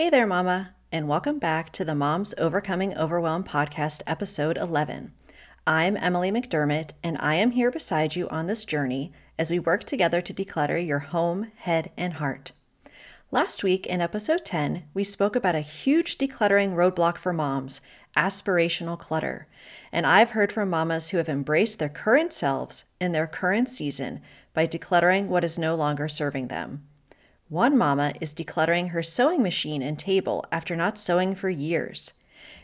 Hey 0.00 0.08
there, 0.08 0.26
Mama, 0.26 0.70
and 0.90 1.08
welcome 1.08 1.38
back 1.38 1.72
to 1.72 1.84
the 1.84 1.94
Moms 1.94 2.32
Overcoming 2.38 2.96
Overwhelm 2.96 3.44
podcast, 3.44 4.00
episode 4.06 4.56
11. 4.56 5.12
I'm 5.66 5.94
Emily 5.98 6.30
McDermott, 6.30 6.92
and 7.02 7.18
I 7.18 7.34
am 7.34 7.50
here 7.50 7.70
beside 7.70 8.16
you 8.16 8.26
on 8.30 8.46
this 8.46 8.64
journey 8.64 9.12
as 9.38 9.50
we 9.50 9.58
work 9.58 9.84
together 9.84 10.22
to 10.22 10.32
declutter 10.32 10.82
your 10.84 11.00
home, 11.00 11.52
head, 11.54 11.90
and 11.98 12.14
heart. 12.14 12.52
Last 13.30 13.62
week 13.62 13.86
in 13.86 14.00
episode 14.00 14.42
10, 14.42 14.84
we 14.94 15.04
spoke 15.04 15.36
about 15.36 15.54
a 15.54 15.60
huge 15.60 16.16
decluttering 16.16 16.72
roadblock 16.72 17.18
for 17.18 17.34
moms 17.34 17.82
aspirational 18.16 18.98
clutter. 18.98 19.48
And 19.92 20.06
I've 20.06 20.30
heard 20.30 20.50
from 20.50 20.70
mamas 20.70 21.10
who 21.10 21.18
have 21.18 21.28
embraced 21.28 21.78
their 21.78 21.90
current 21.90 22.32
selves 22.32 22.86
in 23.02 23.12
their 23.12 23.26
current 23.26 23.68
season 23.68 24.22
by 24.54 24.66
decluttering 24.66 25.26
what 25.26 25.44
is 25.44 25.58
no 25.58 25.74
longer 25.74 26.08
serving 26.08 26.48
them. 26.48 26.86
One 27.50 27.76
mama 27.76 28.12
is 28.20 28.32
decluttering 28.32 28.90
her 28.90 29.02
sewing 29.02 29.42
machine 29.42 29.82
and 29.82 29.98
table 29.98 30.44
after 30.52 30.76
not 30.76 30.96
sewing 30.96 31.34
for 31.34 31.50
years. 31.50 32.12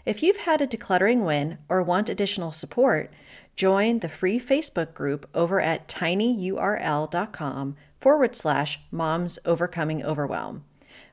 If 0.05 0.23
you've 0.23 0.37
had 0.37 0.61
a 0.61 0.67
decluttering 0.69 1.27
win 1.27 1.59
or 1.69 1.83
want 1.83 2.09
additional 2.09 2.53
support, 2.53 3.13
join 3.57 3.99
the 3.99 4.09
free 4.09 4.39
Facebook 4.39 4.95
group 4.95 5.29
over 5.35 5.61
at 5.61 5.89
tinyurl.com 5.89 7.77
forward 7.99 8.37
slash 8.37 8.81
moms 8.93 9.41
overcoming 9.45 10.05
overwhelm. 10.05 10.63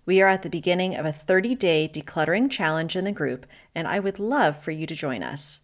We 0.06 0.22
are 0.22 0.28
at 0.28 0.44
the 0.44 0.52
beginning 0.52 0.96
of 0.96 1.08
a 1.08 1.12
30 1.12 1.56
day 1.56 1.90
decluttering 1.92 2.52
challenge 2.52 2.96
in 2.96 3.06
the 3.06 3.12
group, 3.12 3.48
and 3.74 3.88
I 3.88 4.00
would 4.00 4.20
love 4.20 4.56
for 4.56 4.70
you 4.70 4.86
to 4.86 4.94
join 4.94 5.24
us. 5.24 5.62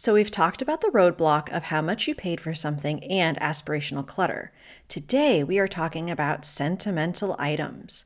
So, 0.00 0.14
we've 0.14 0.30
talked 0.30 0.62
about 0.62 0.80
the 0.80 0.92
roadblock 0.94 1.50
of 1.52 1.64
how 1.64 1.82
much 1.82 2.06
you 2.06 2.14
paid 2.14 2.40
for 2.40 2.54
something 2.54 3.02
and 3.02 3.36
aspirational 3.40 4.06
clutter. 4.06 4.52
Today, 4.86 5.42
we 5.42 5.58
are 5.58 5.66
talking 5.66 6.08
about 6.08 6.44
sentimental 6.44 7.34
items. 7.36 8.04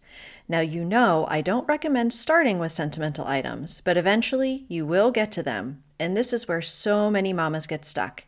Now, 0.48 0.60
you 0.60 0.86
know 0.86 1.27
I 1.28 1.42
don't 1.42 1.69
recommend 1.69 2.14
starting 2.14 2.59
with 2.59 2.73
sentimental 2.73 3.27
items, 3.27 3.83
but 3.83 3.98
eventually 3.98 4.64
you 4.69 4.86
will 4.86 5.10
get 5.10 5.30
to 5.33 5.42
them, 5.42 5.83
and 6.00 6.16
this 6.16 6.33
is 6.33 6.48
where 6.48 6.62
so 6.62 7.11
many 7.11 7.34
mamas 7.34 7.66
get 7.66 7.84
stuck. 7.84 8.25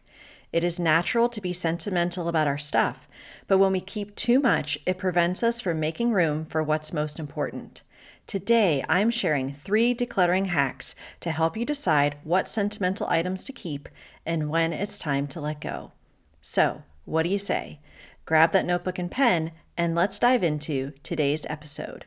It 0.52 0.62
is 0.62 0.78
natural 0.78 1.30
to 1.30 1.40
be 1.40 1.54
sentimental 1.54 2.28
about 2.28 2.46
our 2.46 2.58
stuff, 2.58 3.08
but 3.46 3.56
when 3.56 3.72
we 3.72 3.80
keep 3.80 4.14
too 4.14 4.40
much, 4.40 4.78
it 4.84 4.98
prevents 4.98 5.42
us 5.42 5.62
from 5.62 5.80
making 5.80 6.12
room 6.12 6.44
for 6.44 6.62
what's 6.62 6.92
most 6.92 7.18
important. 7.18 7.80
Today, 8.26 8.82
I'm 8.88 9.10
sharing 9.10 9.52
three 9.52 9.94
decluttering 9.94 10.46
hacks 10.46 10.94
to 11.20 11.30
help 11.30 11.56
you 11.56 11.66
decide 11.66 12.16
what 12.24 12.48
sentimental 12.48 13.06
items 13.06 13.44
to 13.44 13.52
keep 13.52 13.88
and 14.24 14.48
when 14.48 14.72
it's 14.72 14.98
time 14.98 15.26
to 15.28 15.40
let 15.40 15.60
go. 15.60 15.92
So, 16.40 16.84
what 17.04 17.24
do 17.24 17.28
you 17.28 17.38
say? 17.38 17.80
Grab 18.24 18.52
that 18.52 18.64
notebook 18.64 18.98
and 18.98 19.10
pen, 19.10 19.52
and 19.76 19.94
let's 19.94 20.18
dive 20.18 20.42
into 20.42 20.92
today's 21.02 21.44
episode. 21.50 22.06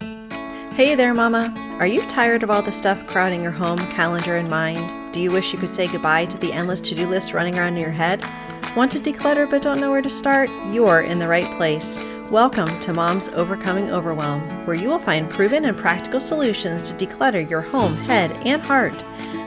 Hey 0.00 0.96
there, 0.96 1.14
Mama! 1.14 1.54
Are 1.78 1.86
you 1.86 2.04
tired 2.06 2.42
of 2.42 2.50
all 2.50 2.60
the 2.60 2.72
stuff 2.72 3.06
crowding 3.06 3.42
your 3.42 3.52
home, 3.52 3.78
calendar, 3.92 4.36
and 4.36 4.50
mind? 4.50 4.92
Do 5.12 5.20
you 5.20 5.30
wish 5.30 5.52
you 5.52 5.58
could 5.58 5.68
say 5.68 5.86
goodbye 5.86 6.26
to 6.26 6.38
the 6.38 6.52
endless 6.52 6.80
to 6.82 6.96
do 6.96 7.08
list 7.08 7.32
running 7.32 7.56
around 7.56 7.76
in 7.76 7.82
your 7.82 7.92
head? 7.92 8.24
Want 8.76 8.90
to 8.92 8.98
declutter 8.98 9.48
but 9.48 9.62
don't 9.62 9.80
know 9.80 9.90
where 9.90 10.02
to 10.02 10.10
start? 10.10 10.50
You're 10.72 11.00
in 11.02 11.20
the 11.20 11.28
right 11.28 11.50
place. 11.56 11.96
Welcome 12.30 12.80
to 12.80 12.92
Moms 12.92 13.28
Overcoming 13.28 13.92
Overwhelm, 13.92 14.40
where 14.66 14.74
you 14.74 14.88
will 14.88 14.98
find 14.98 15.30
proven 15.30 15.64
and 15.64 15.78
practical 15.78 16.20
solutions 16.20 16.82
to 16.82 16.94
declutter 16.94 17.48
your 17.48 17.60
home, 17.60 17.94
head, 17.98 18.32
and 18.44 18.60
heart. 18.60 19.00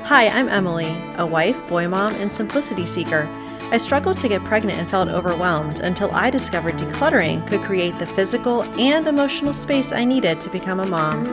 Hi, 0.05 0.29
I'm 0.29 0.47
Emily, 0.47 0.87
a 1.17 1.25
wife, 1.25 1.67
boy 1.67 1.89
mom, 1.89 2.15
and 2.15 2.31
simplicity 2.31 2.85
seeker. 2.85 3.27
I 3.69 3.77
struggled 3.77 4.17
to 4.19 4.29
get 4.29 4.45
pregnant 4.45 4.79
and 4.79 4.89
felt 4.89 5.09
overwhelmed 5.09 5.81
until 5.81 6.09
I 6.11 6.29
discovered 6.29 6.77
decluttering 6.77 7.45
could 7.47 7.63
create 7.63 7.99
the 7.99 8.07
physical 8.07 8.63
and 8.79 9.05
emotional 9.09 9.51
space 9.51 9.91
I 9.91 10.05
needed 10.05 10.39
to 10.39 10.49
become 10.49 10.79
a 10.79 10.87
mom. 10.87 11.25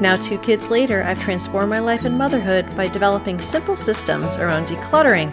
Now, 0.00 0.16
two 0.16 0.38
kids 0.38 0.70
later, 0.70 1.04
I've 1.04 1.20
transformed 1.20 1.70
my 1.70 1.78
life 1.78 2.04
and 2.04 2.18
motherhood 2.18 2.76
by 2.76 2.88
developing 2.88 3.40
simple 3.40 3.76
systems 3.76 4.38
around 4.38 4.66
decluttering, 4.66 5.30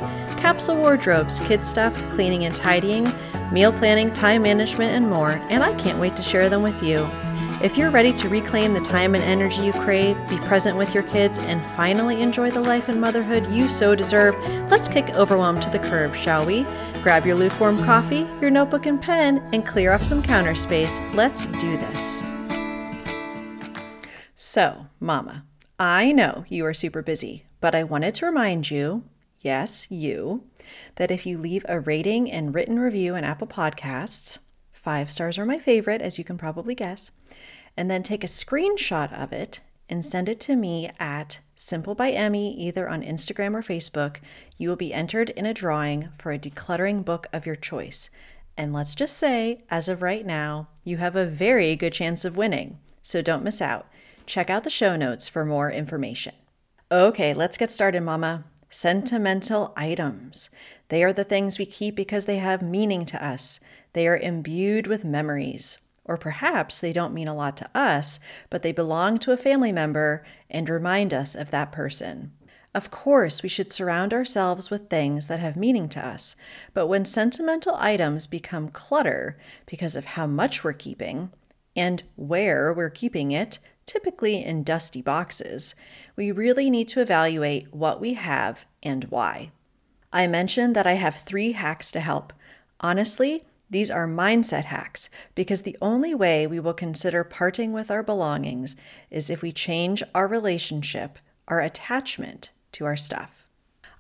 capsule 0.47 0.77
wardrobes, 0.77 1.41
kid 1.41 1.65
stuff, 1.65 1.93
cleaning 2.11 2.45
and 2.45 2.55
tidying, 2.55 3.05
meal 3.51 3.73
planning, 3.73 4.13
time 4.13 4.43
management, 4.43 4.93
and 4.93 5.09
more, 5.09 5.31
and 5.49 5.61
I 5.61 5.73
can't 5.73 5.99
wait 5.99 6.15
to 6.15 6.21
share 6.21 6.47
them 6.47 6.63
with 6.63 6.81
you. 6.81 7.05
If 7.61 7.77
you're 7.77 7.89
ready 7.89 8.13
to 8.13 8.29
reclaim 8.29 8.73
the 8.73 8.79
time 8.79 9.13
and 9.13 9.21
energy 9.25 9.61
you 9.63 9.73
crave, 9.73 10.17
be 10.29 10.37
present 10.37 10.77
with 10.77 10.93
your 10.93 11.03
kids, 11.03 11.37
and 11.37 11.61
finally 11.75 12.21
enjoy 12.21 12.49
the 12.49 12.61
life 12.61 12.87
and 12.87 13.01
motherhood 13.01 13.45
you 13.51 13.67
so 13.67 13.93
deserve, 13.93 14.37
let's 14.71 14.87
kick 14.87 15.09
overwhelm 15.15 15.59
to 15.59 15.69
the 15.69 15.79
curb, 15.79 16.15
shall 16.15 16.45
we? 16.45 16.65
Grab 17.03 17.25
your 17.25 17.35
lukewarm 17.35 17.83
coffee, 17.83 18.25
your 18.39 18.49
notebook 18.49 18.85
and 18.85 19.01
pen, 19.01 19.45
and 19.51 19.67
clear 19.67 19.91
off 19.91 20.05
some 20.05 20.23
counter 20.23 20.55
space. 20.55 21.01
Let's 21.13 21.45
do 21.45 21.75
this. 21.75 22.23
So, 24.37 24.87
Mama, 25.01 25.43
I 25.77 26.13
know 26.13 26.45
you 26.47 26.65
are 26.65 26.73
super 26.73 27.01
busy, 27.01 27.43
but 27.59 27.75
I 27.75 27.83
wanted 27.83 28.15
to 28.15 28.25
remind 28.25 28.71
you 28.71 29.03
yes, 29.47 29.87
you, 29.89 30.43
that 30.95 31.09
if 31.09 31.25
you 31.25 31.37
leave 31.37 31.65
a 31.69 31.79
rating 31.79 32.29
and 32.29 32.53
written 32.53 32.77
review 32.79 33.15
in 33.15 33.23
Apple 33.23 33.47
Podcasts, 33.47 34.39
five 34.73 35.09
stars 35.09 35.37
are 35.37 35.45
my 35.45 35.57
favorite, 35.57 36.01
as 36.01 36.17
you 36.17 36.25
can 36.25 36.37
probably 36.37 36.75
guess, 36.75 37.11
and 37.77 37.89
then 37.89 38.03
take 38.03 38.25
a 38.25 38.27
screenshot 38.27 39.13
of 39.13 39.31
it 39.31 39.61
and 39.89 40.05
send 40.05 40.27
it 40.27 40.41
to 40.41 40.57
me 40.57 40.91
at 40.99 41.39
Simple 41.55 41.95
by 41.95 42.11
Emmy, 42.11 42.53
either 42.55 42.89
on 42.89 43.01
Instagram 43.01 43.55
or 43.55 43.61
Facebook, 43.61 44.17
you 44.57 44.67
will 44.67 44.75
be 44.75 44.93
entered 44.93 45.29
in 45.31 45.45
a 45.45 45.53
drawing 45.53 46.09
for 46.19 46.33
a 46.33 46.37
decluttering 46.37 47.05
book 47.05 47.25
of 47.31 47.45
your 47.45 47.55
choice. 47.55 48.09
And 48.57 48.73
let's 48.73 48.93
just 48.93 49.17
say, 49.17 49.63
as 49.71 49.87
of 49.87 50.01
right 50.01 50.25
now, 50.25 50.67
you 50.83 50.97
have 50.97 51.15
a 51.15 51.25
very 51.25 51.75
good 51.77 51.93
chance 51.93 52.25
of 52.25 52.35
winning, 52.35 52.79
so 53.01 53.21
don't 53.21 53.43
miss 53.43 53.61
out. 53.61 53.87
Check 54.25 54.49
out 54.49 54.65
the 54.65 54.69
show 54.69 54.97
notes 54.97 55.29
for 55.29 55.45
more 55.45 55.71
information. 55.71 56.35
Okay, 56.91 57.33
let's 57.33 57.57
get 57.57 57.71
started, 57.71 58.01
Mama. 58.01 58.43
Sentimental 58.69 59.73
items. 59.77 60.49
They 60.89 61.03
are 61.03 61.13
the 61.13 61.23
things 61.23 61.57
we 61.57 61.65
keep 61.65 61.95
because 61.95 62.25
they 62.25 62.37
have 62.37 62.61
meaning 62.61 63.05
to 63.05 63.25
us. 63.25 63.59
They 63.93 64.07
are 64.07 64.17
imbued 64.17 64.87
with 64.87 65.05
memories. 65.05 65.79
Or 66.03 66.17
perhaps 66.17 66.79
they 66.79 66.93
don't 66.93 67.13
mean 67.13 67.27
a 67.27 67.35
lot 67.35 67.57
to 67.57 67.69
us, 67.75 68.19
but 68.49 68.61
they 68.61 68.71
belong 68.71 69.19
to 69.19 69.31
a 69.31 69.37
family 69.37 69.71
member 69.71 70.25
and 70.49 70.69
remind 70.69 71.13
us 71.13 71.35
of 71.35 71.51
that 71.51 71.71
person. 71.71 72.31
Of 72.73 72.91
course, 72.91 73.41
we 73.41 73.49
should 73.49 73.71
surround 73.71 74.13
ourselves 74.13 74.69
with 74.69 74.89
things 74.89 75.27
that 75.27 75.39
have 75.39 75.57
meaning 75.57 75.89
to 75.89 76.05
us, 76.05 76.35
but 76.73 76.87
when 76.87 77.05
sentimental 77.05 77.75
items 77.75 78.27
become 78.27 78.69
clutter 78.69 79.37
because 79.65 79.95
of 79.95 80.05
how 80.05 80.27
much 80.27 80.63
we're 80.63 80.73
keeping 80.73 81.31
and 81.75 82.03
where 82.15 82.71
we're 82.71 82.89
keeping 82.89 83.31
it, 83.31 83.59
typically 83.87 84.43
in 84.43 84.63
dusty 84.63 85.01
boxes, 85.01 85.73
we 86.15 86.31
really 86.31 86.69
need 86.69 86.87
to 86.89 87.01
evaluate 87.01 87.73
what 87.73 87.99
we 87.99 88.13
have 88.13 88.65
and 88.83 89.05
why. 89.05 89.51
I 90.13 90.27
mentioned 90.27 90.75
that 90.75 90.85
I 90.85 90.93
have 90.93 91.15
three 91.15 91.53
hacks 91.53 91.91
to 91.93 91.99
help. 91.99 92.31
Honestly, 92.79 93.45
these 93.69 93.91
are 93.91 94.07
mindset 94.07 94.65
hacks 94.65 95.09
because 95.35 95.63
the 95.63 95.77
only 95.81 96.15
way 96.15 96.47
we 96.47 96.59
will 96.59 96.73
consider 96.73 97.23
parting 97.23 97.73
with 97.73 97.91
our 97.91 98.03
belongings 98.03 98.75
is 99.09 99.29
if 99.29 99.41
we 99.41 99.51
change 99.51 100.03
our 100.15 100.27
relationship, 100.27 101.17
our 101.47 101.59
attachment 101.59 102.51
to 102.73 102.85
our 102.85 102.95
stuff. 102.95 103.36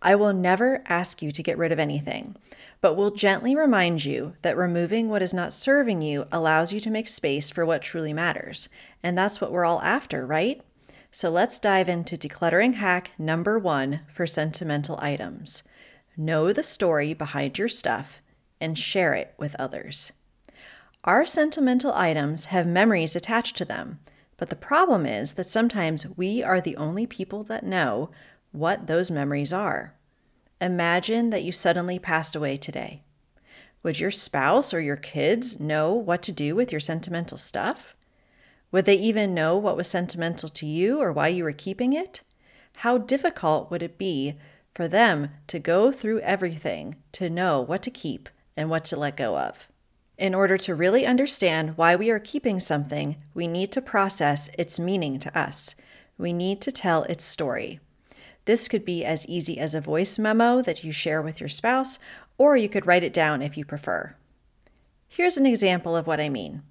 I 0.01 0.15
will 0.15 0.33
never 0.33 0.83
ask 0.87 1.21
you 1.21 1.31
to 1.31 1.43
get 1.43 1.57
rid 1.57 1.71
of 1.71 1.79
anything, 1.79 2.35
but 2.81 2.95
will 2.95 3.11
gently 3.11 3.55
remind 3.55 4.05
you 4.05 4.35
that 4.43 4.57
removing 4.57 5.09
what 5.09 5.21
is 5.21 5.33
not 5.33 5.53
serving 5.53 6.01
you 6.01 6.25
allows 6.31 6.71
you 6.71 6.79
to 6.81 6.91
make 6.91 7.07
space 7.07 7.49
for 7.49 7.65
what 7.65 7.81
truly 7.81 8.13
matters. 8.13 8.69
And 9.01 9.17
that's 9.17 9.41
what 9.41 9.51
we're 9.51 9.65
all 9.65 9.81
after, 9.81 10.25
right? 10.25 10.61
So 11.09 11.29
let's 11.29 11.59
dive 11.59 11.89
into 11.89 12.17
decluttering 12.17 12.75
hack 12.75 13.11
number 13.17 13.57
one 13.57 14.01
for 14.11 14.27
sentimental 14.27 14.99
items. 15.01 15.63
Know 16.15 16.51
the 16.51 16.63
story 16.63 17.13
behind 17.13 17.57
your 17.57 17.69
stuff 17.69 18.21
and 18.61 18.77
share 18.77 19.13
it 19.13 19.33
with 19.37 19.55
others. 19.59 20.11
Our 21.03 21.25
sentimental 21.25 21.93
items 21.93 22.45
have 22.45 22.67
memories 22.67 23.15
attached 23.15 23.55
to 23.57 23.65
them, 23.65 23.99
but 24.35 24.49
the 24.49 24.55
problem 24.55 25.05
is 25.05 25.33
that 25.33 25.47
sometimes 25.47 26.05
we 26.17 26.43
are 26.43 26.61
the 26.61 26.75
only 26.75 27.07
people 27.07 27.43
that 27.45 27.63
know 27.63 28.09
what 28.57 28.87
those 28.87 29.11
memories 29.11 29.53
are. 29.53 29.93
Imagine 30.59 31.29
that 31.29 31.43
you 31.43 31.51
suddenly 31.51 31.99
passed 31.99 32.35
away 32.35 32.57
today. 32.57 33.03
Would 33.83 33.99
your 33.99 34.11
spouse 34.11 34.73
or 34.73 34.81
your 34.81 34.95
kids 34.95 35.59
know 35.59 35.93
what 35.93 36.21
to 36.23 36.31
do 36.31 36.55
with 36.55 36.71
your 36.71 36.81
sentimental 36.81 37.37
stuff? 37.37 37.95
Would 38.71 38.85
they 38.85 38.95
even 38.95 39.33
know 39.33 39.55
what 39.55 39.77
was 39.77 39.87
sentimental 39.87 40.49
to 40.49 40.65
you 40.65 40.99
or 40.99 41.11
why 41.11 41.29
you 41.29 41.43
were 41.43 41.53
keeping 41.53 41.93
it? 41.93 42.21
How 42.77 42.97
difficult 42.97 43.71
would 43.71 43.81
it 43.81 43.97
be 43.97 44.35
for 44.73 44.87
them 44.87 45.29
to 45.47 45.59
go 45.59 45.91
through 45.91 46.19
everything 46.19 46.97
to 47.13 47.29
know 47.29 47.61
what 47.61 47.81
to 47.83 47.91
keep 47.91 48.29
and 48.55 48.69
what 48.69 48.83
to 48.85 48.99
let 48.99 49.15
go 49.15 49.37
of? 49.37 49.67
In 50.17 50.33
order 50.33 50.57
to 50.57 50.75
really 50.75 51.05
understand 51.05 51.77
why 51.77 51.95
we 51.95 52.09
are 52.09 52.19
keeping 52.19 52.59
something, 52.59 53.17
we 53.33 53.47
need 53.47 53.71
to 53.71 53.81
process 53.81 54.49
its 54.57 54.79
meaning 54.79 55.19
to 55.19 55.37
us. 55.37 55.75
We 56.17 56.33
need 56.33 56.59
to 56.61 56.71
tell 56.71 57.03
its 57.03 57.23
story. 57.23 57.79
This 58.47 58.69
could 58.69 58.85
be 58.85 59.03
as 59.03 59.27
easy 59.27 59.59
as 59.59 59.75
a 59.75 59.81
voice 59.81 60.17
memo 60.17 60.61
that 60.61 60.81
you 60.81 60.93
share 60.93 61.21
with 61.21 61.41
your 61.41 61.49
spouse, 61.49 61.99
or 62.37 62.55
you 62.55 62.69
could 62.69 62.87
write 62.87 63.03
it 63.03 63.11
down 63.11 63.41
if 63.41 63.57
you 63.57 63.65
prefer. 63.65 64.15
Here's 65.09 65.35
an 65.35 65.45
example 65.45 65.97
of 65.97 66.07
what 66.07 66.21
I 66.21 66.29
mean. 66.29 66.63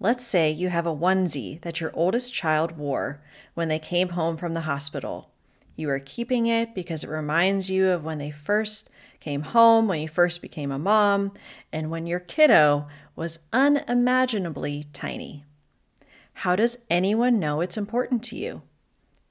Let's 0.00 0.26
say 0.26 0.50
you 0.50 0.70
have 0.70 0.86
a 0.86 0.96
onesie 0.96 1.60
that 1.60 1.82
your 1.82 1.90
oldest 1.92 2.32
child 2.32 2.78
wore 2.78 3.20
when 3.52 3.68
they 3.68 3.78
came 3.78 4.10
home 4.10 4.38
from 4.38 4.54
the 4.54 4.62
hospital. 4.62 5.28
You 5.76 5.90
are 5.90 5.98
keeping 5.98 6.46
it 6.46 6.74
because 6.74 7.04
it 7.04 7.10
reminds 7.10 7.68
you 7.68 7.90
of 7.90 8.02
when 8.02 8.16
they 8.16 8.30
first 8.30 8.88
came 9.20 9.42
home, 9.42 9.88
when 9.88 10.00
you 10.00 10.08
first 10.08 10.40
became 10.40 10.72
a 10.72 10.78
mom, 10.78 11.32
and 11.70 11.90
when 11.90 12.06
your 12.06 12.20
kiddo 12.20 12.88
was 13.14 13.40
unimaginably 13.52 14.86
tiny. 14.94 15.44
How 16.32 16.56
does 16.56 16.78
anyone 16.88 17.38
know 17.38 17.60
it's 17.60 17.76
important 17.76 18.22
to 18.24 18.36
you? 18.36 18.62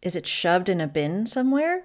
Is 0.02 0.16
it 0.16 0.26
shoved 0.26 0.68
in 0.68 0.82
a 0.82 0.88
bin 0.88 1.26
somewhere? 1.26 1.84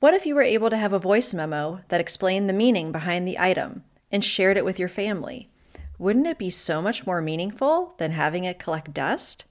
What 0.00 0.14
if 0.14 0.24
you 0.24 0.34
were 0.34 0.42
able 0.42 0.70
to 0.70 0.76
have 0.76 0.92
a 0.92 0.98
voice 0.98 1.34
memo 1.34 1.80
that 1.88 2.00
explained 2.00 2.48
the 2.48 2.54
meaning 2.54 2.92
behind 2.92 3.28
the 3.28 3.38
item 3.38 3.84
and 4.10 4.24
shared 4.24 4.56
it 4.56 4.64
with 4.64 4.78
your 4.78 4.88
family? 4.88 5.50
Wouldn't 5.98 6.26
it 6.26 6.38
be 6.38 6.50
so 6.50 6.80
much 6.80 7.06
more 7.06 7.20
meaningful 7.20 7.94
than 7.98 8.12
having 8.12 8.44
it 8.44 8.58
collect 8.58 8.94
dust? 8.94 9.44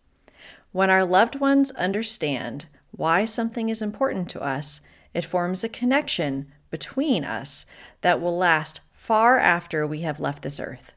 When 0.71 0.89
our 0.89 1.05
loved 1.05 1.39
ones 1.39 1.71
understand 1.71 2.65
why 2.91 3.25
something 3.25 3.69
is 3.69 3.81
important 3.81 4.29
to 4.31 4.41
us, 4.41 4.81
it 5.13 5.23
forms 5.23 5.63
a 5.63 5.69
connection 5.69 6.51
between 6.71 7.23
us 7.23 7.65
that 8.01 8.19
will 8.19 8.35
last 8.35 8.81
far 8.91 9.37
after 9.37 9.85
we 9.85 10.01
have 10.01 10.19
left 10.19 10.41
this 10.41 10.59
earth. 10.59 10.93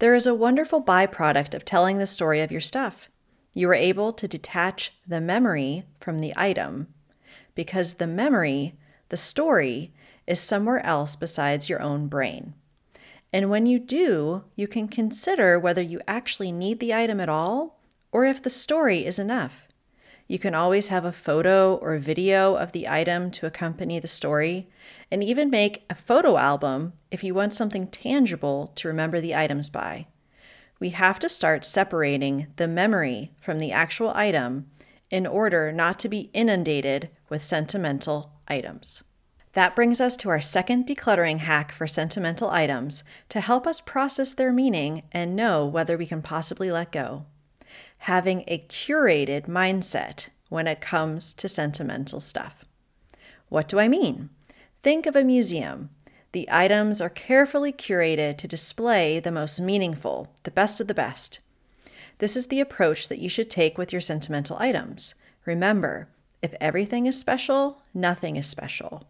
There 0.00 0.14
is 0.14 0.26
a 0.26 0.34
wonderful 0.34 0.82
byproduct 0.82 1.54
of 1.54 1.64
telling 1.64 1.98
the 1.98 2.06
story 2.06 2.40
of 2.40 2.50
your 2.50 2.60
stuff. 2.60 3.08
You 3.54 3.68
are 3.68 3.74
able 3.74 4.12
to 4.12 4.28
detach 4.28 4.92
the 5.06 5.20
memory 5.20 5.84
from 6.00 6.20
the 6.20 6.32
item 6.36 6.88
because 7.54 7.94
the 7.94 8.06
memory, 8.06 8.74
the 9.08 9.16
story, 9.16 9.92
is 10.26 10.40
somewhere 10.40 10.84
else 10.86 11.16
besides 11.16 11.68
your 11.68 11.82
own 11.82 12.08
brain. 12.08 12.54
And 13.32 13.50
when 13.50 13.66
you 13.66 13.78
do, 13.78 14.44
you 14.56 14.68
can 14.68 14.88
consider 14.88 15.58
whether 15.58 15.82
you 15.82 16.00
actually 16.06 16.52
need 16.52 16.80
the 16.80 16.94
item 16.94 17.20
at 17.20 17.28
all 17.28 17.80
or 18.10 18.24
if 18.24 18.42
the 18.42 18.50
story 18.50 19.04
is 19.04 19.18
enough. 19.18 19.66
You 20.28 20.38
can 20.38 20.54
always 20.54 20.88
have 20.88 21.04
a 21.04 21.12
photo 21.12 21.74
or 21.76 21.98
video 21.98 22.54
of 22.54 22.72
the 22.72 22.88
item 22.88 23.30
to 23.32 23.46
accompany 23.46 23.98
the 23.98 24.06
story, 24.06 24.68
and 25.10 25.22
even 25.22 25.50
make 25.50 25.84
a 25.90 25.94
photo 25.94 26.38
album 26.38 26.94
if 27.10 27.22
you 27.22 27.34
want 27.34 27.52
something 27.52 27.86
tangible 27.88 28.72
to 28.76 28.88
remember 28.88 29.20
the 29.20 29.34
items 29.34 29.68
by. 29.68 30.06
We 30.82 30.90
have 30.90 31.20
to 31.20 31.28
start 31.28 31.64
separating 31.64 32.48
the 32.56 32.66
memory 32.66 33.30
from 33.38 33.60
the 33.60 33.70
actual 33.70 34.10
item 34.16 34.66
in 35.10 35.28
order 35.28 35.70
not 35.70 35.96
to 36.00 36.08
be 36.08 36.28
inundated 36.32 37.08
with 37.28 37.44
sentimental 37.44 38.32
items. 38.48 39.04
That 39.52 39.76
brings 39.76 40.00
us 40.00 40.16
to 40.16 40.28
our 40.28 40.40
second 40.40 40.88
decluttering 40.88 41.38
hack 41.38 41.70
for 41.70 41.86
sentimental 41.86 42.50
items 42.50 43.04
to 43.28 43.40
help 43.40 43.64
us 43.64 43.80
process 43.80 44.34
their 44.34 44.52
meaning 44.52 45.04
and 45.12 45.36
know 45.36 45.64
whether 45.64 45.96
we 45.96 46.04
can 46.04 46.20
possibly 46.20 46.72
let 46.72 46.90
go. 46.90 47.26
Having 47.98 48.42
a 48.48 48.66
curated 48.68 49.46
mindset 49.46 50.30
when 50.48 50.66
it 50.66 50.80
comes 50.80 51.32
to 51.34 51.48
sentimental 51.48 52.18
stuff. 52.18 52.64
What 53.48 53.68
do 53.68 53.78
I 53.78 53.86
mean? 53.86 54.30
Think 54.82 55.06
of 55.06 55.14
a 55.14 55.22
museum. 55.22 55.90
The 56.32 56.48
items 56.50 57.02
are 57.02 57.10
carefully 57.10 57.74
curated 57.74 58.38
to 58.38 58.48
display 58.48 59.20
the 59.20 59.30
most 59.30 59.60
meaningful, 59.60 60.32
the 60.44 60.50
best 60.50 60.80
of 60.80 60.88
the 60.88 60.94
best. 60.94 61.40
This 62.18 62.36
is 62.36 62.46
the 62.46 62.60
approach 62.60 63.08
that 63.08 63.18
you 63.18 63.28
should 63.28 63.50
take 63.50 63.76
with 63.76 63.92
your 63.92 64.00
sentimental 64.00 64.56
items. 64.58 65.14
Remember, 65.44 66.08
if 66.40 66.54
everything 66.58 67.04
is 67.04 67.20
special, 67.20 67.82
nothing 67.92 68.36
is 68.36 68.46
special. 68.46 69.06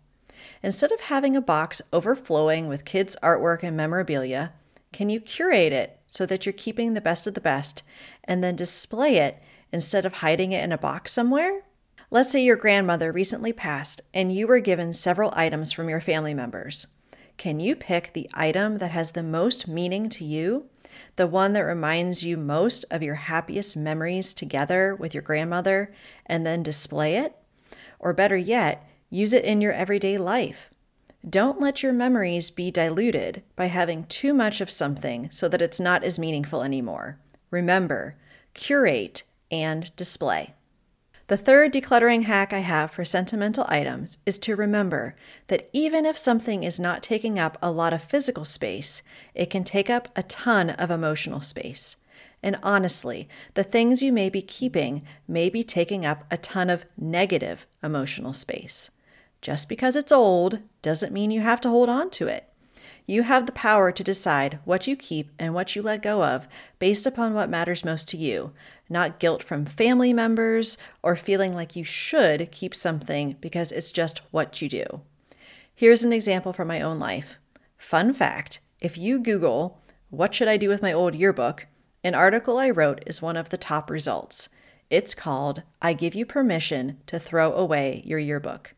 Instead 0.65 0.91
of 0.91 1.01
having 1.03 1.37
a 1.37 1.41
box 1.41 1.81
overflowing 1.93 2.67
with 2.67 2.85
kids' 2.85 3.17
artwork 3.23 3.63
and 3.63 3.77
memorabilia, 3.77 4.53
can 4.93 5.09
you 5.09 5.21
curate 5.21 5.73
it 5.73 6.01
so 6.09 6.27
that 6.27 6.45
you're 6.45 6.53
keeping 6.53 6.95
the 6.95 7.01
best 7.01 7.29
of 7.29 7.35
the 7.35 7.41
best 7.41 7.85
and 8.25 8.43
then 8.43 8.57
display 8.57 9.19
it 9.19 9.41
instead 9.71 10.05
of 10.05 10.15
hiding 10.15 10.51
it 10.51 10.65
in 10.65 10.73
a 10.73 10.79
box 10.79 11.13
somewhere? 11.13 11.63
Let's 12.11 12.33
say 12.33 12.43
your 12.43 12.57
grandmother 12.57 13.13
recently 13.13 13.53
passed 13.53 14.03
and 14.13 14.35
you 14.35 14.49
were 14.49 14.59
given 14.59 14.93
several 14.93 15.33
items 15.37 15.71
from 15.71 15.89
your 15.89 16.01
family 16.01 16.35
members. 16.35 16.89
Can 17.37 17.61
you 17.61 17.75
pick 17.75 18.13
the 18.13 18.31
item 18.35 18.79
that 18.79 18.91
has 18.91 19.13
the 19.13 19.23
most 19.23 19.67
meaning 19.67 20.09
to 20.11 20.25
you? 20.25 20.67
The 21.17 21.27
one 21.27 21.53
that 21.55 21.63
reminds 21.63 22.25
you 22.25 22.37
most 22.37 22.85
of 22.91 23.03
your 23.03 23.15
happiest 23.15 23.77
memories 23.77 24.35
together 24.35 24.95
with 24.95 25.15
your 25.15 25.23
grandmother 25.23 25.95
and 26.27 26.47
then 26.47 26.63
display 26.63 27.17
it? 27.17 27.37
Or 27.99 28.13
better 28.13 28.37
yet, 28.37 28.87
Use 29.13 29.35
it 29.35 29.45
in 29.45 29.61
your 29.61 29.75
everyday 29.75 30.17
life. 30.17 30.71
Don't 31.29 31.61
let 31.61 31.83
your 31.83 31.93
memories 31.93 32.51
be 32.51 32.71
diluted 32.71 33.43
by 33.57 33.67
having 33.67 34.05
too 34.05 34.33
much 34.33 34.63
of 34.63 34.71
something 34.71 35.31
so 35.31 35.51
that 35.51 35.61
it's 35.61 35.79
not 35.79 36.03
as 36.03 36.19
meaningful 36.19 36.63
anymore. 36.63 37.19
Remember, 37.51 38.17
curate 38.55 39.23
and 39.51 39.95
display. 39.97 40.55
The 41.29 41.37
third 41.37 41.73
decluttering 41.73 42.25
hack 42.25 42.53
I 42.53 42.59
have 42.59 42.91
for 42.91 43.05
sentimental 43.05 43.65
items 43.69 44.19
is 44.27 44.39
to 44.41 44.57
remember 44.57 45.15
that 45.47 45.71
even 45.73 46.05
if 46.05 46.19
something 46.19 46.63
is 46.63 46.81
not 46.81 47.03
taking 47.03 47.39
up 47.39 47.57
a 47.63 47.71
lot 47.71 47.93
of 47.93 48.03
physical 48.03 48.45
space, 48.45 49.03
it 49.35 49.49
can 49.49 49.65
take 49.65 49.89
up 49.89 50.09
a 50.17 50.25
ton 50.25 50.71
of 50.71 50.91
emotional 50.91 51.41
space. 51.41 51.97
And 52.43 52.59
honestly, 52.63 53.29
the 53.55 53.63
things 53.63 54.03
you 54.03 54.13
may 54.13 54.29
be 54.29 54.43
keeping 54.43 55.03
may 55.29 55.49
be 55.49 55.63
taking 55.63 56.05
up 56.05 56.25
a 56.31 56.37
ton 56.37 56.69
of 56.69 56.87
negative 56.97 57.67
emotional 57.83 58.33
space. 58.33 58.91
Just 59.41 59.69
because 59.69 59.95
it's 59.95 60.13
old 60.13 60.59
doesn't 60.83 61.13
mean 61.13 61.31
you 61.31 61.41
have 61.41 61.61
to 61.61 61.69
hold 61.69 61.89
on 61.89 62.11
to 62.11 62.27
it. 62.27 62.52
You 63.07 63.23
have 63.25 63.47
the 63.47 63.53
power 63.53 63.91
to 63.91 64.05
decide 64.05 64.61
what 64.65 64.87
you 64.87 64.97
keep 64.97 65.31
and 65.39 65.55
what 65.55 65.75
you 65.75 65.83
let 65.83 66.03
go 66.03 66.23
of 66.23 66.47
based 66.79 67.05
upon 67.05 67.35
what 67.35 67.51
matters 67.51 67.85
most 67.85 68.09
to 68.09 68.17
you, 68.17 68.53
not 68.89 69.19
guilt 69.19 69.43
from 69.43 69.65
family 69.67 70.13
members 70.13 70.79
or 71.03 71.17
feeling 71.17 71.55
like 71.55 71.75
you 71.75 71.85
should 71.85 72.53
keep 72.53 72.75
something 72.75 73.37
because 73.41 73.73
it's 73.73 73.91
just 73.93 74.21
what 74.31 74.63
you 74.63 74.69
do. 74.69 74.85
Here's 75.75 76.05
an 76.05 76.13
example 76.13 76.53
from 76.53 76.69
my 76.69 76.81
own 76.81 76.99
life. 76.99 77.39
Fun 77.77 78.13
fact 78.13 78.61
if 78.81 78.97
you 78.97 79.19
Google, 79.19 79.81
What 80.11 80.35
should 80.35 80.49
I 80.49 80.57
do 80.57 80.69
with 80.69 80.83
my 80.83 80.93
old 80.93 81.15
yearbook? 81.15 81.67
an 82.05 82.15
article 82.15 82.59
I 82.59 82.69
wrote 82.71 83.03
is 83.07 83.23
one 83.23 83.37
of 83.37 83.51
the 83.51 83.57
top 83.57 83.89
results. 83.89 84.49
It's 84.91 85.15
called 85.15 85.63
I 85.81 85.93
Give 85.93 86.15
You 86.15 86.27
Permission 86.27 86.99
to 87.07 87.19
Throw 87.19 87.53
Away 87.53 88.03
Your 88.05 88.19
Yearbook. 88.19 88.75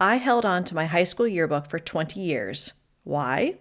I 0.00 0.16
held 0.16 0.44
on 0.46 0.64
to 0.64 0.74
my 0.74 0.86
high 0.86 1.04
school 1.04 1.28
yearbook 1.28 1.68
for 1.68 1.78
20 1.78 2.20
years. 2.20 2.72
Why? 3.08 3.54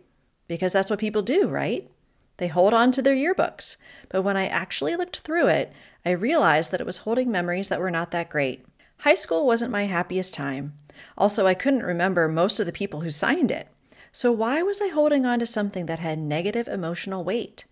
Because 0.49 0.73
that's 0.73 0.89
what 0.89 0.99
people 0.99 1.21
do, 1.21 1.47
right? 1.47 1.89
They 2.35 2.49
hold 2.49 2.73
on 2.73 2.91
to 2.91 3.01
their 3.01 3.15
yearbooks. 3.15 3.77
But 4.09 4.23
when 4.23 4.35
I 4.35 4.45
actually 4.47 4.97
looked 4.97 5.21
through 5.21 5.47
it, 5.47 5.71
I 6.05 6.09
realized 6.09 6.71
that 6.71 6.81
it 6.81 6.85
was 6.85 6.97
holding 6.97 7.31
memories 7.31 7.69
that 7.69 7.79
were 7.79 7.89
not 7.89 8.11
that 8.11 8.29
great. 8.29 8.65
High 8.99 9.13
school 9.13 9.47
wasn't 9.47 9.71
my 9.71 9.85
happiest 9.85 10.33
time. 10.33 10.73
Also, 11.17 11.47
I 11.47 11.53
couldn't 11.53 11.83
remember 11.83 12.27
most 12.27 12.59
of 12.59 12.65
the 12.65 12.73
people 12.73 12.99
who 12.99 13.09
signed 13.09 13.49
it. 13.49 13.69
So, 14.11 14.33
why 14.33 14.61
was 14.63 14.81
I 14.81 14.89
holding 14.89 15.25
on 15.25 15.39
to 15.39 15.45
something 15.45 15.85
that 15.85 15.99
had 15.99 16.19
negative 16.19 16.67
emotional 16.67 17.23
weight? 17.23 17.63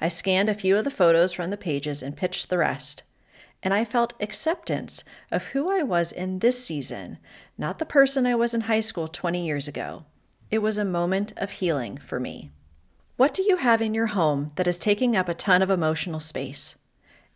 I 0.00 0.08
scanned 0.08 0.48
a 0.48 0.54
few 0.54 0.76
of 0.76 0.82
the 0.82 0.90
photos 0.90 1.32
from 1.32 1.50
the 1.50 1.56
pages 1.56 2.02
and 2.02 2.16
pitched 2.16 2.50
the 2.50 2.58
rest 2.58 3.04
and 3.62 3.72
I 3.72 3.84
felt 3.86 4.12
acceptance 4.20 5.04
of 5.30 5.46
who 5.46 5.70
I 5.70 5.82
was 5.82 6.12
in 6.12 6.40
this 6.40 6.62
season, 6.62 7.16
not 7.56 7.78
the 7.78 7.86
person 7.86 8.26
I 8.26 8.34
was 8.34 8.52
in 8.52 8.62
high 8.62 8.80
school 8.80 9.08
20 9.08 9.46
years 9.46 9.66
ago. 9.66 10.04
It 10.50 10.58
was 10.58 10.78
a 10.78 10.84
moment 10.84 11.32
of 11.36 11.52
healing 11.52 11.96
for 11.98 12.20
me. 12.20 12.50
What 13.16 13.34
do 13.34 13.42
you 13.42 13.56
have 13.56 13.80
in 13.80 13.94
your 13.94 14.08
home 14.08 14.52
that 14.56 14.66
is 14.66 14.78
taking 14.78 15.16
up 15.16 15.28
a 15.28 15.34
ton 15.34 15.62
of 15.62 15.70
emotional 15.70 16.20
space? 16.20 16.78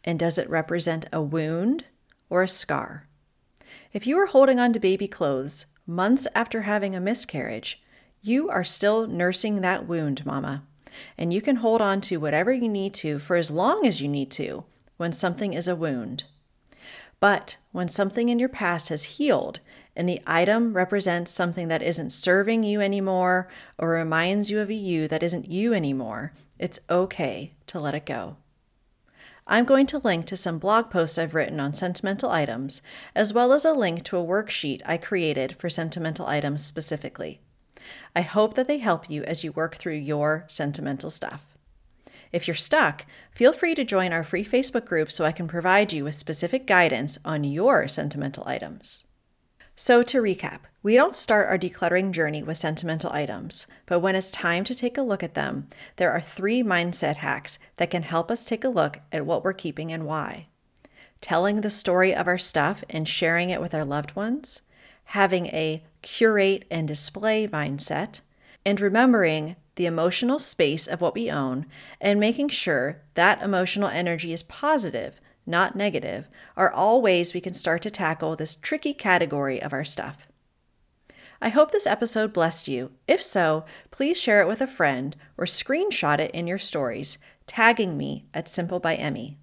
And 0.04 0.18
does 0.18 0.38
it 0.38 0.50
represent 0.50 1.06
a 1.12 1.22
wound 1.22 1.84
or 2.28 2.42
a 2.42 2.48
scar? 2.48 3.08
If 3.92 4.06
you 4.06 4.18
are 4.18 4.26
holding 4.26 4.60
on 4.60 4.72
to 4.72 4.80
baby 4.80 5.08
clothes 5.08 5.66
months 5.86 6.26
after 6.34 6.62
having 6.62 6.94
a 6.94 7.00
miscarriage, 7.00 7.82
you 8.20 8.48
are 8.48 8.64
still 8.64 9.06
nursing 9.06 9.60
that 9.60 9.86
wound, 9.86 10.26
Mama. 10.26 10.64
And 11.16 11.32
you 11.32 11.40
can 11.40 11.56
hold 11.56 11.80
on 11.80 12.00
to 12.02 12.18
whatever 12.18 12.52
you 12.52 12.68
need 12.68 12.92
to 12.94 13.18
for 13.18 13.36
as 13.36 13.50
long 13.50 13.86
as 13.86 14.00
you 14.00 14.08
need 14.08 14.30
to 14.32 14.64
when 14.96 15.12
something 15.12 15.54
is 15.54 15.68
a 15.68 15.76
wound. 15.76 16.24
But 17.20 17.56
when 17.72 17.88
something 17.88 18.28
in 18.28 18.38
your 18.38 18.48
past 18.48 18.88
has 18.88 19.04
healed 19.04 19.60
and 19.98 20.08
the 20.08 20.22
item 20.28 20.74
represents 20.74 21.32
something 21.32 21.66
that 21.66 21.82
isn't 21.82 22.10
serving 22.10 22.62
you 22.62 22.80
anymore 22.80 23.48
or 23.76 23.88
reminds 23.88 24.48
you 24.48 24.60
of 24.60 24.70
a 24.70 24.74
you 24.74 25.08
that 25.08 25.24
isn't 25.24 25.50
you 25.50 25.74
anymore, 25.74 26.32
it's 26.56 26.78
okay 26.88 27.52
to 27.66 27.80
let 27.80 27.96
it 27.96 28.06
go. 28.06 28.36
I'm 29.44 29.64
going 29.64 29.86
to 29.86 29.98
link 29.98 30.26
to 30.26 30.36
some 30.36 30.60
blog 30.60 30.88
posts 30.88 31.18
I've 31.18 31.34
written 31.34 31.58
on 31.58 31.74
sentimental 31.74 32.30
items, 32.30 32.80
as 33.12 33.32
well 33.32 33.52
as 33.52 33.64
a 33.64 33.72
link 33.72 34.04
to 34.04 34.16
a 34.16 34.24
worksheet 34.24 34.82
I 34.86 34.98
created 34.98 35.56
for 35.56 35.68
sentimental 35.68 36.26
items 36.26 36.64
specifically. 36.64 37.40
I 38.14 38.20
hope 38.20 38.54
that 38.54 38.68
they 38.68 38.78
help 38.78 39.10
you 39.10 39.24
as 39.24 39.42
you 39.42 39.50
work 39.50 39.76
through 39.78 39.94
your 39.94 40.44
sentimental 40.46 41.10
stuff. 41.10 41.56
If 42.30 42.46
you're 42.46 42.54
stuck, 42.54 43.04
feel 43.32 43.52
free 43.52 43.74
to 43.74 43.84
join 43.84 44.12
our 44.12 44.22
free 44.22 44.44
Facebook 44.44 44.84
group 44.84 45.10
so 45.10 45.24
I 45.24 45.32
can 45.32 45.48
provide 45.48 45.92
you 45.92 46.04
with 46.04 46.14
specific 46.14 46.68
guidance 46.68 47.18
on 47.24 47.42
your 47.42 47.88
sentimental 47.88 48.44
items. 48.46 49.07
So, 49.80 50.02
to 50.02 50.20
recap, 50.20 50.62
we 50.82 50.96
don't 50.96 51.14
start 51.14 51.46
our 51.46 51.56
decluttering 51.56 52.10
journey 52.10 52.42
with 52.42 52.56
sentimental 52.56 53.12
items, 53.12 53.68
but 53.86 54.00
when 54.00 54.16
it's 54.16 54.28
time 54.28 54.64
to 54.64 54.74
take 54.74 54.98
a 54.98 55.02
look 55.02 55.22
at 55.22 55.34
them, 55.34 55.68
there 55.98 56.10
are 56.10 56.20
three 56.20 56.64
mindset 56.64 57.18
hacks 57.18 57.60
that 57.76 57.92
can 57.92 58.02
help 58.02 58.28
us 58.28 58.44
take 58.44 58.64
a 58.64 58.68
look 58.68 58.98
at 59.12 59.24
what 59.24 59.44
we're 59.44 59.52
keeping 59.52 59.92
and 59.92 60.04
why. 60.04 60.48
Telling 61.20 61.60
the 61.60 61.70
story 61.70 62.12
of 62.12 62.26
our 62.26 62.38
stuff 62.38 62.82
and 62.90 63.06
sharing 63.06 63.50
it 63.50 63.60
with 63.60 63.72
our 63.72 63.84
loved 63.84 64.16
ones, 64.16 64.62
having 65.04 65.46
a 65.46 65.84
curate 66.02 66.64
and 66.72 66.88
display 66.88 67.46
mindset, 67.46 68.20
and 68.66 68.80
remembering 68.80 69.54
the 69.76 69.86
emotional 69.86 70.40
space 70.40 70.88
of 70.88 71.00
what 71.00 71.14
we 71.14 71.30
own 71.30 71.66
and 72.00 72.18
making 72.18 72.48
sure 72.48 73.00
that 73.14 73.40
emotional 73.42 73.88
energy 73.88 74.32
is 74.32 74.42
positive 74.42 75.20
not 75.48 75.74
negative, 75.74 76.28
are 76.56 76.70
all 76.70 77.02
ways 77.02 77.34
we 77.34 77.40
can 77.40 77.54
start 77.54 77.82
to 77.82 77.90
tackle 77.90 78.36
this 78.36 78.54
tricky 78.54 78.94
category 78.94 79.60
of 79.60 79.72
our 79.72 79.84
stuff. 79.84 80.28
I 81.40 81.48
hope 81.48 81.70
this 81.70 81.86
episode 81.86 82.32
blessed 82.32 82.68
you. 82.68 82.90
If 83.06 83.22
so, 83.22 83.64
please 83.90 84.20
share 84.20 84.42
it 84.42 84.48
with 84.48 84.60
a 84.60 84.66
friend 84.66 85.16
or 85.36 85.44
screenshot 85.44 86.18
it 86.18 86.32
in 86.32 86.46
your 86.46 86.58
stories, 86.58 87.18
tagging 87.46 87.96
me 87.96 88.26
at 88.34 88.48
Simple 88.48 88.80
by 88.80 88.96
Emmy. 88.96 89.38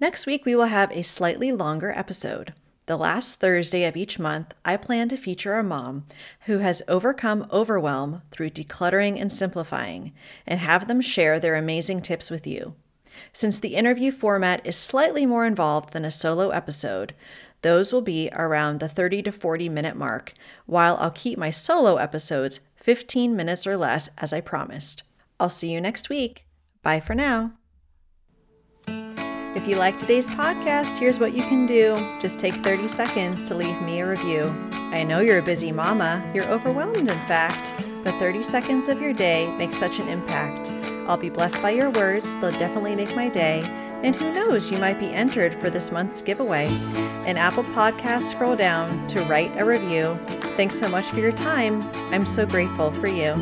Next 0.00 0.26
week, 0.26 0.46
we 0.46 0.56
will 0.56 0.66
have 0.66 0.90
a 0.92 1.02
slightly 1.02 1.52
longer 1.52 1.92
episode. 1.94 2.54
The 2.86 2.96
last 2.96 3.36
Thursday 3.36 3.84
of 3.84 3.96
each 3.96 4.18
month, 4.18 4.54
I 4.64 4.76
plan 4.76 5.08
to 5.10 5.16
feature 5.16 5.58
a 5.58 5.62
mom 5.62 6.06
who 6.46 6.58
has 6.58 6.82
overcome 6.88 7.46
overwhelm 7.52 8.22
through 8.30 8.50
decluttering 8.50 9.20
and 9.20 9.30
simplifying, 9.30 10.12
and 10.46 10.58
have 10.58 10.88
them 10.88 11.00
share 11.00 11.38
their 11.38 11.56
amazing 11.56 12.02
tips 12.02 12.30
with 12.30 12.46
you. 12.46 12.74
Since 13.32 13.58
the 13.58 13.74
interview 13.74 14.10
format 14.12 14.64
is 14.66 14.76
slightly 14.76 15.26
more 15.26 15.46
involved 15.46 15.92
than 15.92 16.04
a 16.04 16.10
solo 16.10 16.50
episode, 16.50 17.14
those 17.62 17.92
will 17.92 18.00
be 18.00 18.30
around 18.32 18.80
the 18.80 18.88
30 18.88 19.22
to 19.24 19.32
40 19.32 19.68
minute 19.68 19.96
mark, 19.96 20.32
while 20.66 20.96
I'll 20.98 21.10
keep 21.10 21.38
my 21.38 21.50
solo 21.50 21.96
episodes 21.96 22.60
15 22.76 23.36
minutes 23.36 23.66
or 23.66 23.76
less 23.76 24.08
as 24.18 24.32
I 24.32 24.40
promised. 24.40 25.02
I'll 25.38 25.48
see 25.48 25.70
you 25.70 25.80
next 25.80 26.08
week. 26.08 26.46
Bye 26.82 27.00
for 27.00 27.14
now. 27.14 27.52
If 29.56 29.66
you 29.66 29.76
like 29.76 29.98
today's 29.98 30.30
podcast, 30.30 30.98
here's 30.98 31.18
what 31.18 31.34
you 31.34 31.42
can 31.42 31.66
do. 31.66 31.96
Just 32.20 32.38
take 32.38 32.54
30 32.54 32.86
seconds 32.86 33.42
to 33.44 33.54
leave 33.54 33.82
me 33.82 34.00
a 34.00 34.08
review. 34.08 34.54
I 34.72 35.02
know 35.02 35.20
you're 35.20 35.38
a 35.38 35.42
busy 35.42 35.72
mama, 35.72 36.22
you're 36.34 36.46
overwhelmed, 36.46 36.96
in 36.96 37.06
fact, 37.26 37.74
but 38.02 38.18
30 38.18 38.42
seconds 38.42 38.88
of 38.88 39.00
your 39.00 39.12
day 39.12 39.46
makes 39.56 39.76
such 39.76 39.98
an 39.98 40.08
impact. 40.08 40.72
I'll 41.08 41.16
be 41.16 41.30
blessed 41.30 41.62
by 41.62 41.70
your 41.70 41.90
words, 41.90 42.36
they'll 42.36 42.52
definitely 42.52 42.94
make 42.94 43.14
my 43.14 43.28
day. 43.28 43.62
And 44.02 44.14
who 44.14 44.32
knows, 44.32 44.70
you 44.70 44.78
might 44.78 44.98
be 44.98 45.12
entered 45.12 45.54
for 45.54 45.70
this 45.70 45.92
month's 45.92 46.22
giveaway. 46.22 46.66
In 47.26 47.36
Apple 47.36 47.64
Podcasts, 47.64 48.30
scroll 48.30 48.56
down 48.56 49.06
to 49.08 49.22
write 49.24 49.56
a 49.56 49.64
review. 49.64 50.18
Thanks 50.56 50.78
so 50.78 50.88
much 50.88 51.06
for 51.06 51.20
your 51.20 51.32
time. 51.32 51.82
I'm 52.12 52.26
so 52.26 52.46
grateful 52.46 52.92
for 52.92 53.08
you. 53.08 53.34